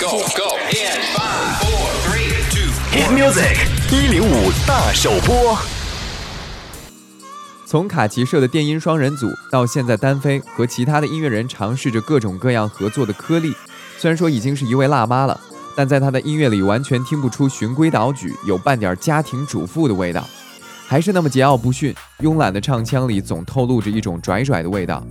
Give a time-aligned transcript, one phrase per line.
[0.00, 2.70] Go go in five, four, three, two.
[2.92, 3.56] Hit music
[3.90, 5.58] 一零五大首播。
[7.66, 13.52] 从卡奇社的电音双人组到现在单飞和其他的音乐人尝试着各种各样合作的颗粒，
[13.96, 15.40] 虽然说已经是一位辣妈了，
[15.74, 20.24] 但在她的音乐里完全听不出循规蹈矩，有半点家庭主妇的味道，
[20.86, 25.04] 还是那么桀骜不驯，慵懒的唱腔里总透露着一种拽拽的味道。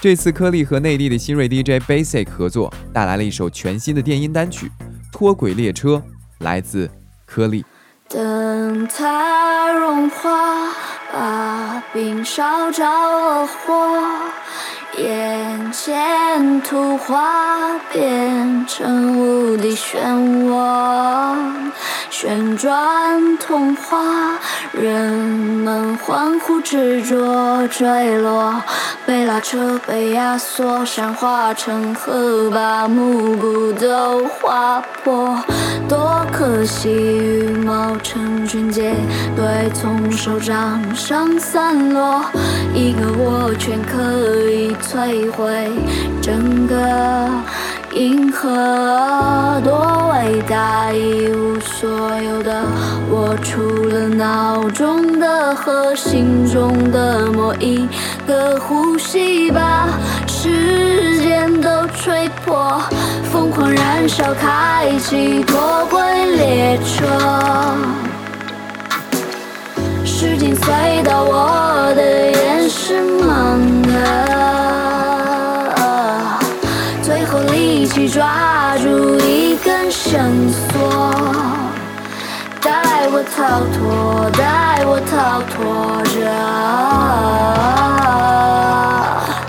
[0.00, 4.66] 这次颗粒和内地的新锐 DJ Basic 合作，带来了一首全新的电音单曲
[5.12, 5.96] 《脱轨列车》，
[6.38, 6.88] 来自
[7.26, 7.64] 颗粒。
[8.08, 10.68] 等它融化，
[11.12, 14.00] 把冰烧着了火，
[14.98, 19.98] 眼前图画变成无底漩
[20.46, 21.67] 涡，
[22.20, 23.96] 旋转童话，
[24.72, 28.60] 人们欢呼执着坠落，
[29.06, 35.38] 被拉扯被压缩，山化成河，把幕布都划破，
[35.88, 38.96] 多可惜羽毛成群结
[39.36, 42.24] 队，从手掌上散落，
[42.74, 45.70] 一个握拳可以摧毁
[46.20, 47.30] 整个
[47.94, 50.92] 银河，多伟大！
[50.92, 51.88] 一无所
[52.22, 52.62] 有的
[53.10, 57.88] 我，除了脑中的和心中的某一
[58.26, 59.88] 个呼吸，把
[60.26, 62.80] 时间都吹破，
[63.32, 66.00] 疯狂燃烧，开启脱轨
[66.36, 67.06] 列车。
[70.04, 74.37] 时间隧道，我的眼是盲的，
[77.68, 81.12] 一起抓住一根绳索，
[82.62, 86.16] 带我逃脱，带我逃脱着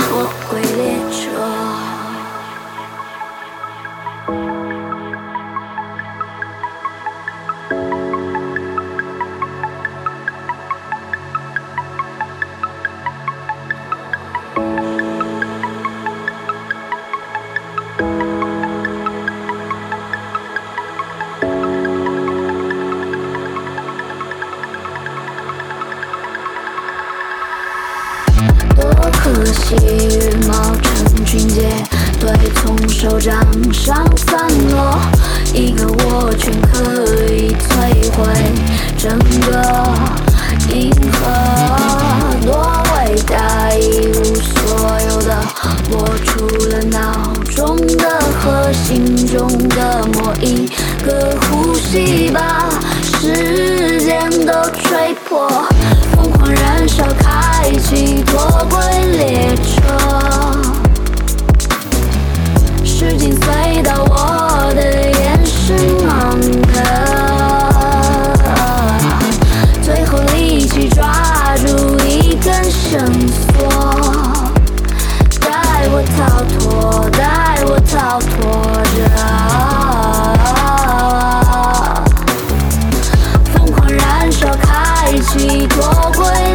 [0.06, 1.18] 脱轨列车。
[29.12, 31.62] 可惜，羽毛成群结
[32.20, 33.36] 队，从手掌
[33.74, 35.00] 上散落，
[35.54, 36.94] 一个握拳可
[37.34, 38.24] 以摧毁
[38.98, 39.18] 整
[39.48, 39.52] 个
[40.74, 41.18] 银河。
[42.46, 42.50] 多
[42.96, 45.38] 伟大，一无所有的
[45.92, 50.68] 我，除了脑中的和心中的某一
[51.04, 52.70] 个呼吸，把
[53.04, 55.48] 时间都吹破，
[57.00, 58.78] 烧开启脱轨
[59.14, 59.72] 列车，
[62.84, 66.38] 时间隧道，我的眼是盲
[66.74, 66.78] 的，
[69.82, 73.00] 最后力气抓住一根绳
[73.30, 73.56] 索，
[75.40, 78.28] 带我逃脱，带我逃脱
[78.98, 79.00] 着，
[83.54, 86.49] 疯狂燃烧，开启脱轨。